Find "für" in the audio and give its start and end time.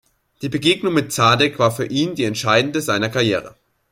1.69-1.85